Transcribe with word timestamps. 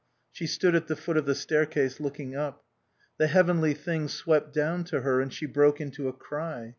She 0.31 0.47
stood 0.47 0.73
at 0.73 0.87
the 0.87 0.95
foot 0.95 1.15
of 1.15 1.27
the 1.27 1.35
staircase 1.35 1.99
looking 1.99 2.35
up. 2.35 2.63
The 3.19 3.27
heavenly 3.27 3.75
thing 3.75 4.07
swept 4.07 4.51
down 4.51 4.83
to 4.85 5.01
her 5.01 5.21
and 5.21 5.31
she 5.31 5.45
broke 5.45 5.79
into 5.79 6.07
a 6.07 6.11
cry. 6.13 6.69